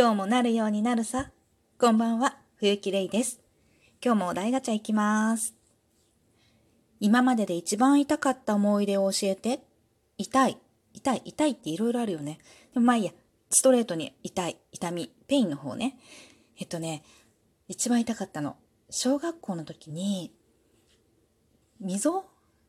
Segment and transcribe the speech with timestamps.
[0.00, 1.32] 今日もなるようになるさ。
[1.76, 3.40] こんばんは、冬木れいです。
[4.00, 5.56] 今日もお題ガチャいきます。
[7.00, 9.58] 今までで一番痛かった思い出を教えて。
[10.16, 10.58] 痛い、
[10.94, 12.38] 痛い、痛いっていろいろあるよね。
[12.74, 13.12] でもまあいいや、
[13.50, 15.98] ストレートに痛い、痛み、 pain の方ね。
[16.60, 17.02] えっとね、
[17.66, 18.54] 一番痛かったの。
[18.90, 20.32] 小学校の時に、
[21.80, 22.24] 溝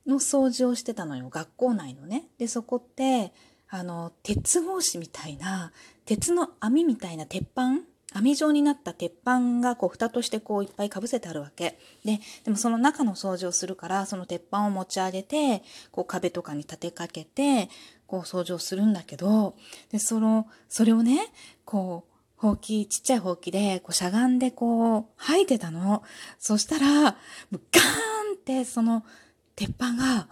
[0.08, 1.30] の掃除をしてたのよ。
[1.30, 2.28] 学校内のね。
[2.40, 3.34] で、そこって、
[3.70, 5.72] あの、鉄格子みたいな、
[6.06, 7.82] 鉄の網みたいな鉄板
[8.14, 11.78] 網状になった鉄板がこう蓋としてこういっぱいかぶせてあるわけ。
[12.04, 17.70] で、でもその中の掃除をするから、その鉄板を持ち上げて、こう壁とかに立てかけて、
[18.08, 19.56] こう掃除をするんだけど、
[19.92, 21.32] で、その、それをね、
[21.66, 26.02] こう、ほうき、ちっちゃいほうきで、こうしゃがんでこう、吐いてたの。
[26.40, 27.16] そしたら、ガーン
[28.34, 29.04] ってその
[29.56, 30.28] 鉄板が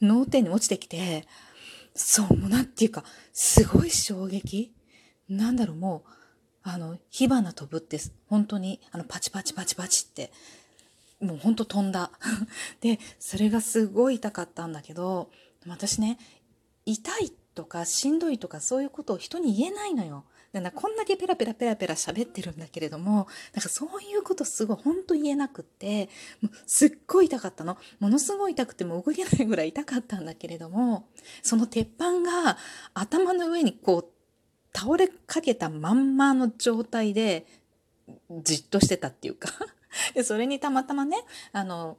[0.00, 1.28] 脳天に落ちてきて、
[1.96, 4.72] そう、もうなんていうか、すごい衝撃
[5.28, 6.10] なんだろう、もう、
[6.62, 10.30] あの、火花飛ぶって、本当に、あの、パチパチパチパチって、
[11.20, 12.12] もう本当飛んだ。
[12.80, 15.30] で、それがすごい痛かったんだけど、
[15.66, 16.18] 私ね、
[16.84, 20.24] 痛いとかしんどいとかそういうことを人に言えないのよ。
[20.62, 26.08] だからこんだけペラペラペラペラ喋ってるんだけれども、なんかそういうことすごい本当言えなくって、
[26.40, 27.76] もうすっごい痛かったの。
[27.98, 31.08] ものすごい痛くても動けないぐらい痛かったんだけれども、
[31.42, 32.56] その鉄板が
[32.94, 34.16] 頭の上にこう
[34.76, 37.46] 倒れかけたまんまの状態で
[38.30, 39.48] じっとしてたっていうか
[40.14, 41.16] でそれにたまたまね
[41.52, 41.96] あの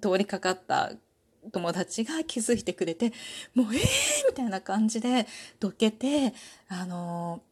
[0.00, 0.92] 通りかかった
[1.52, 3.12] 友達が気づいてくれて
[3.54, 3.82] もうえー
[4.28, 5.26] みたいな感じで
[5.60, 6.32] どけて
[6.68, 7.42] あの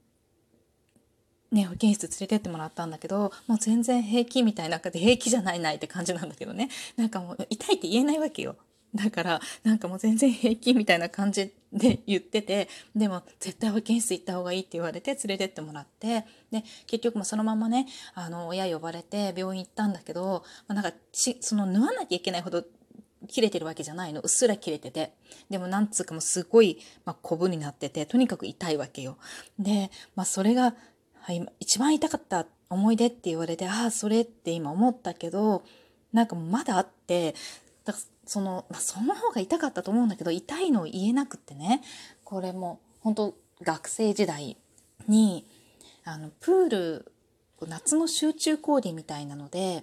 [1.52, 6.68] ね、保健室連れてってもらったんだけどもう全然平気みたいな感じで平気じゃないないって感じなんだけどね。
[6.96, 8.56] なんかもう痛いって言えないわけよ。
[8.94, 16.24] だからなんかもう全然平気みたいな感じで言っててでも絶対保健室行った方がいいって言われて連れてってもらって。
[16.50, 22.64] で結局もそのままねあの親呼ばれて病院行ったんだけど、まあ、なんかちその縫わなきゃいけないほど
[23.26, 24.20] 切れてるわけじゃないの。
[24.20, 25.12] うっすら切れてて。
[25.50, 29.18] でもなんつうかもうすごい、まあ、コブになっててとにかく痛いわけよ。
[29.58, 30.74] で、まあ、それが、
[31.26, 35.64] はい、一番痛かった思い出って言われてああそれって今思ったけど
[36.12, 37.34] なんかまだあって
[37.84, 41.82] だからその、まあ、その方が痛かったと思うんだけど痛いのを言えなくってね
[42.22, 44.56] これも本当学生時代
[45.08, 45.44] に
[46.04, 47.12] あのプール
[47.66, 49.82] 夏の集中講義みたいなので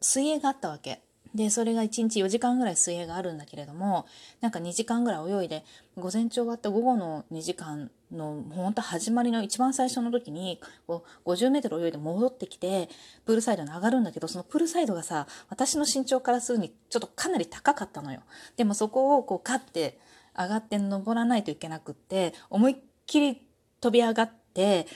[0.00, 1.00] 水泳があったわけ。
[1.36, 4.06] でそれが1日4時間ぐらい水泳があるんだけれども
[4.40, 5.64] なんか2時間ぐらい泳いで
[5.96, 12.88] 午前中終わって午後の2時間の本当始まりの一番最初の時にこう50メートル泳いで戻ってきて
[13.26, 18.20] プールサイドに上がるんだけどそのプールサイドがさ私の身長からするにちょっとかなり高かったのよ。
[18.56, 19.98] でもそこをこうカッて
[20.38, 22.76] 上がって登らないといけなくって思いっ
[23.06, 23.42] きり
[23.80, 24.86] 飛び上がって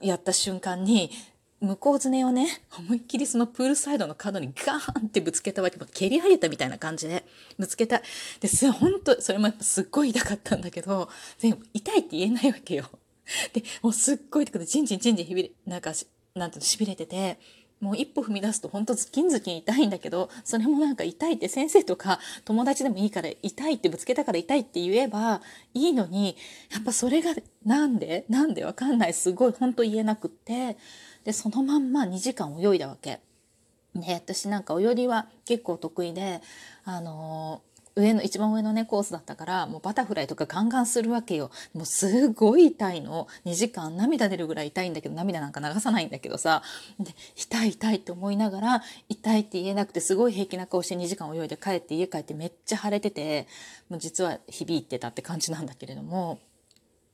[0.00, 1.10] やった瞬間に
[1.60, 5.78] 向こうずねをね思いっきりそのプールサイドの角にガーンってぶつけたわけ。
[5.78, 7.24] 蹴り上げたみたいな感じで。
[7.58, 8.02] ぶつけた。
[8.40, 11.08] です本当それもすっごい痛かったんだけど
[11.40, 12.84] でも痛いって言えないわけよ。
[13.52, 15.92] でもうすっごい痛くてチンチンチンチンひびれなんか
[16.34, 17.38] なんていうの痺れてて。
[17.80, 25.42] もう一歩踏み出すと本当ズキンズキン痛いんだけどそれもなんか痛いって先生とか友達でもいいから痛いってぶつけたから痛いって言えば
[25.74, 26.36] いいのに
[26.72, 30.78] やっぱそれがなんでなんでわかんないすごい本当言えなくって
[31.24, 33.20] でそのまんま2時間泳いだわけ。
[33.94, 36.40] で私なんか泳ぎは結構得意で
[36.84, 46.62] あのー上の一番上のねコースだったからもうバタフライとかガンガンするわけよもうすごい痛いの2時間涙出るぐらい痛いんだけど涙なんか流さないんだけどさ
[47.00, 53.46] で痛い痛いって思いながら痛いって言えなくてすごい平気な顔して2時間泳いで帰って家帰ってめっちゃ腫れてて
[53.88, 56.38] もう実は響いてたって感じなんだけれども。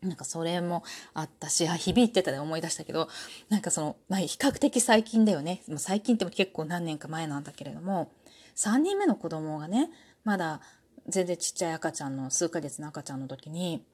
[0.02, 0.82] なんかそれも
[1.14, 3.08] あったし、あ、響いてたで思い出したけど、
[3.48, 5.62] なんかその、まあ比較的最近だよね。
[5.76, 8.10] 最近っても結構何年か前なんだけれども、
[8.56, 9.90] 3人目の子供がね、
[10.24, 10.60] まだ
[11.08, 13.84] 全然ちっちゃい赤ちゃんの数ヶ月の赤ちゃんの時に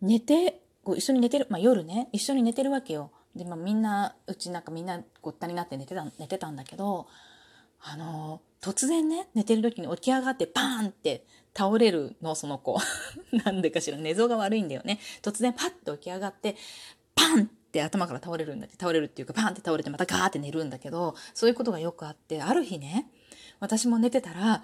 [0.00, 3.10] 寝てこう一緒に寝てる、まあ、夜ね一緒に寝てるわけよ。
[3.34, 7.06] で、まあ、みんなうちなんかみんなごったになって寝てた寝てたんだけど
[7.80, 11.24] あの突然ね寝てる時に起き上がってパーンって
[11.56, 12.78] 倒れるのその子。
[13.44, 13.96] なんでかしら。
[13.96, 14.98] 寝相が悪いんだよね。
[15.22, 16.56] 突然パッと起き上がって
[17.14, 18.76] パンって頭から倒れるんだって。
[18.78, 23.10] 倒れるっていうかパンって倒れてまたガーって寝るんだけどそういうことがよくあってある日ね
[23.60, 24.62] 私も寝てたら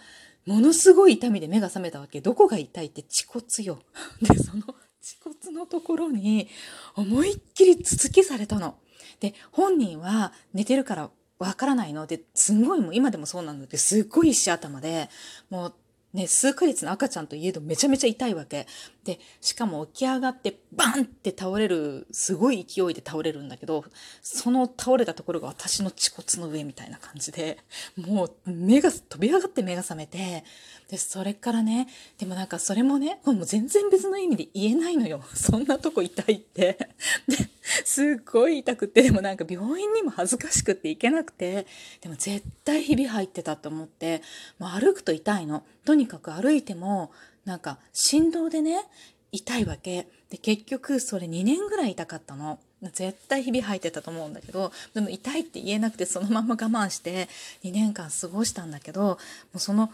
[0.51, 2.21] ものすごい痛みで目が覚めたわけ。
[2.21, 3.79] どこが痛いって恥骨よ。
[4.21, 4.65] でその
[5.01, 6.49] 恥骨のところに
[6.97, 8.77] 思いっきり続きされたの。
[9.21, 12.05] で本人は寝てるからわからないの。
[12.09, 15.09] ですごいもう今でもそうなんだけどすっごい石頭で
[15.51, 15.75] もう
[16.13, 18.67] ね、数ヶ月の赤ちゃんといえどめちゃめちゃ痛いわけ。
[19.05, 23.85] で、しかも起き上がってバンって倒れる、すごい勢いで倒れるんだけど、
[24.21, 27.59] その倒れたところが私の恥骨の上みたいな感じで、
[27.97, 30.45] もう目が、飛び上がって目が覚めて、
[30.89, 31.87] で、それからね、
[32.19, 35.23] でもなんかそれもね、も全然別の意味で言えないのよ。
[35.35, 36.89] そんなとこ痛いって。
[37.29, 37.37] で、
[37.85, 41.67] すっごい痛くって、でもなんか病院にも恥ずかしくって行けなくて、
[42.01, 44.23] でも絶対ひび入ってたと思って、
[44.59, 45.65] もう歩くと痛いの。
[45.85, 47.11] とにかく歩いても、
[47.45, 48.85] なんか振動でね、
[49.33, 50.09] 痛いわけ。
[50.31, 52.59] で、結局それ2年ぐらい痛かったの。
[52.95, 57.29] 絶対ひび入ってたと思うんだけど、でも痛いって言えなくてそのまま我慢して
[57.63, 59.19] 2年間過ごしたんだけど、も
[59.57, 59.93] うその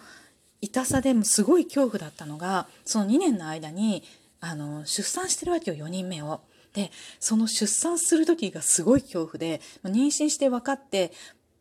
[0.60, 4.04] 痛さでもすごい恐怖だったのが、その2年の間に、
[4.40, 6.40] あの、出産してるわけよ、4人目を。
[6.76, 11.10] で、その出産する時がすごい恐怖で、妊娠して分かって、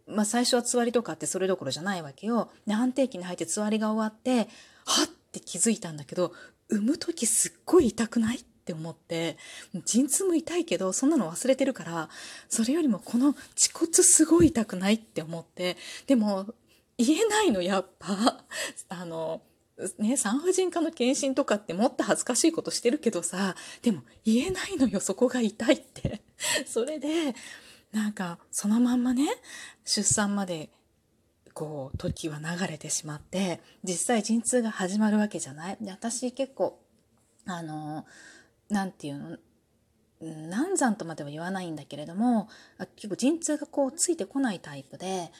[0.07, 2.51] まあ最初はつわりとかってそれどころじゃないわけよ。
[2.67, 4.49] で、安定期に入ってつわりが終わって、
[4.85, 6.33] はって気づいたんだけど、
[6.67, 9.37] 産む時すっごい痛くないって思って、
[9.85, 12.09] 陣痛も痛いけど、そんなの忘れてるから、
[12.49, 15.77] それよりもこの恥骨すごい痛くないって思って、
[16.07, 16.45] でも、
[16.97, 18.43] 言えないの、やっぱ。
[18.89, 19.41] あの、
[19.99, 26.21] ね、産婦人科の検診とかってもっと恥ずかしいことしてるけどさ、でも言えないのよ、そこが痛いって。
[26.65, 27.35] それで、
[27.91, 29.27] なんか、そのまんまね、
[29.83, 30.69] 出産まで、
[31.53, 36.81] こう、時は流れてしまって、実際陣痛が始まるわけじゃないで、私結構、
[37.45, 38.05] あの、
[38.69, 39.37] なんていうの、
[40.21, 42.47] 難産とまでは言わないんだけれども、
[42.95, 45.31] 結構陣痛がこうついてこないタイプで、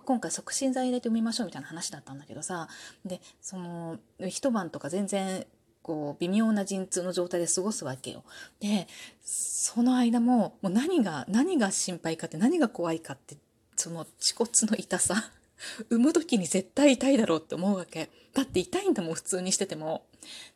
[0.00, 2.68] 今回促進剤入れて産みましょうみたいな話だったんだけどさ
[3.04, 3.98] でその
[4.28, 5.46] 一晩とか全然
[5.82, 8.24] こう微妙な陣痛の状態で過ごすわけよ。
[8.58, 8.88] で
[9.22, 13.36] その間ももう何が何が心配かって何が怖いかって
[13.76, 15.30] その恥骨の痛さ
[15.90, 18.10] 産む時に絶対痛いだろうって思うわけ。
[18.32, 20.06] だって痛いんだもん普通にしてても。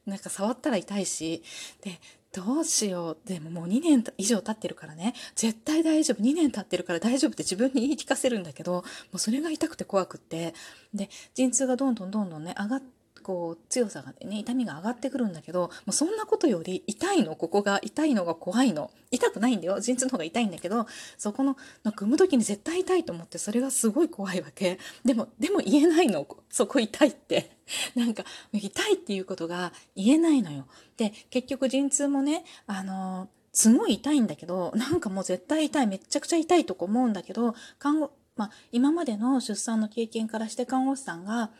[0.07, 1.43] なんか触ったら痛いし。
[1.83, 2.01] で
[2.31, 3.29] どうしよう。
[3.29, 5.15] でももう2年以上経ってるからね。
[5.35, 6.23] 絶対大丈夫。
[6.23, 8.83] 2年経ってるから大丈夫って自分に言い聞かせるんだけど、も
[9.15, 10.55] うそれが痛くて怖くって。
[10.93, 12.98] で、陣痛がどんどんどんどんね、上がって、
[13.29, 18.91] こう強さがね痛みが上がってくるんだけどもうそんなことより痛いのここが痛いのが怖いの。
[19.11, 19.81] 痛くないんだよ。
[19.81, 20.87] 陣痛の方が痛いんだけど
[21.19, 24.79] そこのなんか産む時に絶対痛いと思ってそれがすごい怖いわけ。
[25.05, 26.27] でもでも言えないの。
[26.49, 27.51] そこ痛いって。
[27.95, 30.67] なんか痛いっていうことが言えないのよ。
[30.97, 41.51] で結局陣痛もねあのすごい痛いんだけどなんかもう絶対痛いめっちゃくちゃ痛いとこ思うんだけど看護まあ、今までの出産の経験からして看護師さんが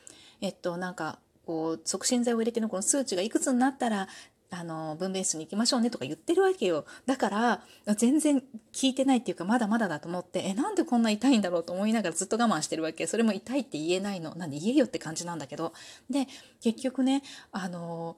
[0.41, 4.07] えっとなんかこう促進剤を入れてのこの数値がいくつになったら
[4.51, 6.85] あの分娩室に行きましょうねとか言ってるわけよ。
[7.07, 7.63] だから
[7.97, 13.07] 全然聞いてないっていうかまだまだだと思ってえなんでこんな痛いんだろうと思いながらずっと我慢してるわけ？
[13.07, 14.35] それも痛いって言えないの？
[14.35, 15.73] なんで言えよって感じなんだけど。
[16.11, 16.27] で
[16.61, 18.17] 結局ねあの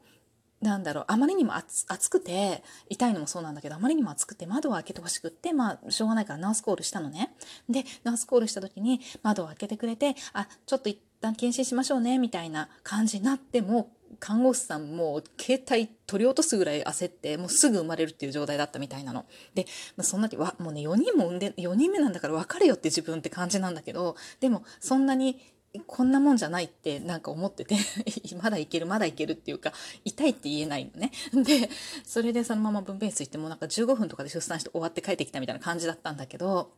[0.60, 7.34] なんだろうあまりにも暑くて痛いのもそうなんだけどあまりにも暑くて窓を開けてほしくってまあしょうがないからナースコールしたのね。
[7.68, 10.90] でナースコールした時に窓を開けてくれてあちょっと
[11.20, 19.24] 旦検診しましょうねみたいな感じになっても看護師さんも携帯取り落とすぐらい焦ってもうすぐ生まれるっていう状態だったみたいなの。
[19.54, 25.40] で、まあ、そんなにわもうね4人も産んで4人目なんだから別れよって自分って感じなんだけどでもそんなに
[25.86, 27.76] こんなもんじゃないってなんか思ってて
[28.42, 29.72] まだいけるまだいけるっていうか
[30.04, 31.70] 痛いって言えないのねで
[32.04, 36.72] それでそのまま分娩室行ってもなんか15分とかで出産して終わって帰ってきたみたいな感じだったんだけど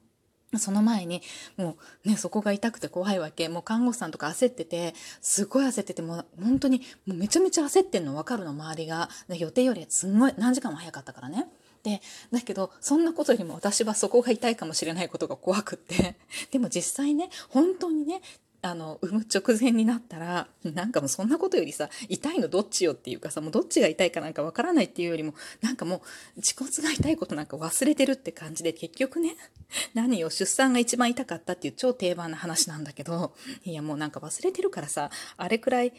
[0.58, 1.22] その前に、
[1.56, 3.48] もうね、そこが痛くて怖いわけ。
[3.48, 9.08] もう看護師さんとか焦ってて、すごい焦ってて、もう本当に、もうめちゃめちゃ焦ってんの分かるの、周りが。
[9.28, 11.48] 予定よりすんごい、何時間も早かったからね。
[11.82, 16.16] で、だけど、そんなことよりも私はそこが痛いかもしれないことが怖くって。
[16.50, 18.20] でも実際ね、本当にね、
[18.64, 26.00] あの産む直前になったらなんかもうそんなことよりさ痛いのどっちよっていうかさもうどっちが痛いかなんかわからないっていうよりもなんかもう
[26.36, 29.36] 恥骨が痛いことなんか忘れてるって感じで結局ね
[29.94, 35.92] 何を出産が一番痛かったっていう超定番な話なんだけどいやもうなんか忘れてるからさあれくらい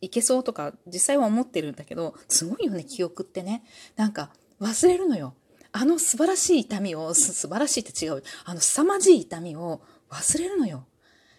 [0.00, 3.62] いけそうとか実際は思ってるんだけどすごいよね記憶ってね。
[3.96, 5.34] なんか忘れるのよ。
[5.70, 8.22] あの素晴らしい痛みを素晴らしいって違う。
[8.44, 10.86] あの凄まじい痛みを忘れるのよ。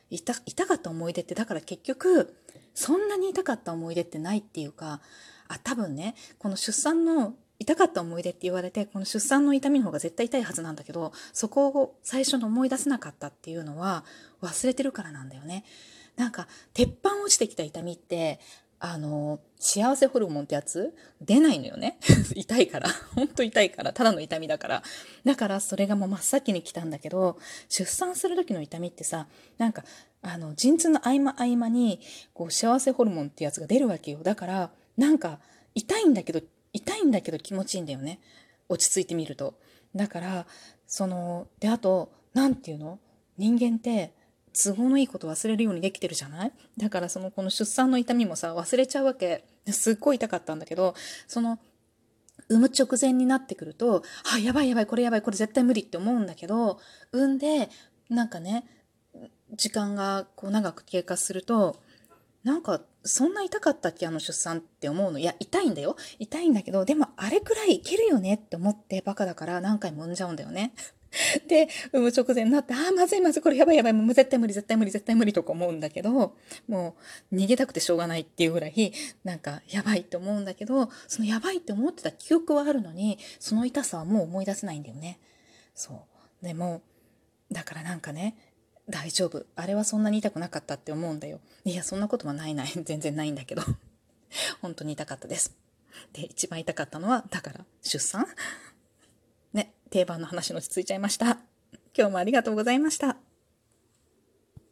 [0.09, 2.35] 痛痛かった思い出ってだから結局
[2.73, 5.01] そんなに痛かった思い出ってないっていうか
[5.47, 14.05] あ多分ねこの出産の痛かった思い出って言われてこの出産の痛みの方が絶対痛いはずなんだけどそこを最初に思い出せなかったっていうのは
[14.41, 15.65] 忘れてるからなんだよね。
[16.15, 18.39] なんか鉄板落ちてきた痛みって
[18.81, 20.95] あの、幸せホルモンってやつ？
[21.21, 21.97] 出ないのよね。
[22.33, 22.89] 痛いから。
[23.13, 23.91] ほんと痛いから。
[23.91, 24.83] ただの痛みだから。
[25.25, 29.83] だからそれがもう真っ先に来たんだけど、出産する時の痛みってさ、なんか、
[30.21, 31.99] あの、陣痛の合間合間に、
[32.33, 34.19] こう、幸せホルモンってやつが出るわけよ。
[34.23, 35.39] だから、なんか、
[35.75, 38.19] 痛いんだけど、痛いんだけど気持ちいいんだよね。
[38.69, 39.55] 落ち着いてみると。
[39.93, 40.47] だから、
[40.87, 42.99] その、で、あと、なんていうの？
[43.37, 44.13] 人間って、
[44.53, 46.51] 都合のいいこと忘れるようにできてるじゃない？
[46.77, 49.45] だからそのこの出産の痛みもさ忘れちゃうわけ。
[49.67, 50.95] すっごい痛かったんだけど
[51.27, 51.59] その
[52.47, 54.03] 産む直前になってくると
[54.33, 56.79] あやばいやばいこれやばいこれ絶対無理って思うんだけど
[57.11, 57.69] 産んで
[58.09, 58.65] なんかね
[59.53, 61.79] 時間がこう長く経過すると
[62.43, 65.19] なんかそんな痛かったっけあの出産って思うの？
[65.19, 65.95] いや痛いんだよ。
[66.17, 70.73] 痛いんだけどでもあれくらいいけるよねって思ってバカだから何回も産んじゃうんだよね。
[71.47, 76.35] で、産む直前になって、ああ、まずいまずい、これやばいやばい、もう絶対無理、絶対無理、絶対無理とか思うんだけど、
[76.67, 76.95] も
[77.31, 85.19] う逃げたくてしょうがないっていうぐらい、なんかやばいって思うんだけど、そのやばいって思ってた記憶はあるのに、その痛さはもう思い出せないんだよね。
[85.73, 86.05] そ
[86.41, 86.45] う。
[86.45, 86.81] でも、
[87.51, 88.35] だからなんかね、
[88.89, 89.45] 大丈夫。
[89.55, 91.39] あれはそんなに痛くなかったって思うんだよ。
[91.63, 92.67] いや、そんなことはないない。
[92.83, 93.61] 全然ないんだけど。
[94.61, 95.55] 本当に痛かったです。
[96.13, 98.27] で、一番痛かったのは、だから、出産、
[99.89, 101.39] 定番の話の落ち着いちゃいました。
[101.97, 103.28] 今日もありがとうございました。